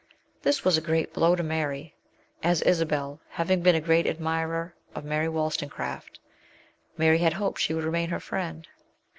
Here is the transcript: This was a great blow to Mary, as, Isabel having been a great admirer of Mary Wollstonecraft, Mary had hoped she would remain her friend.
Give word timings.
This 0.41 0.65
was 0.65 0.79
a 0.79 0.81
great 0.81 1.13
blow 1.13 1.35
to 1.35 1.43
Mary, 1.43 1.93
as, 2.41 2.63
Isabel 2.63 3.19
having 3.29 3.61
been 3.61 3.75
a 3.75 3.79
great 3.79 4.07
admirer 4.07 4.73
of 4.95 5.05
Mary 5.05 5.29
Wollstonecraft, 5.29 6.17
Mary 6.97 7.19
had 7.19 7.33
hoped 7.33 7.61
she 7.61 7.75
would 7.75 7.83
remain 7.85 8.09
her 8.09 8.19
friend. 8.19 8.67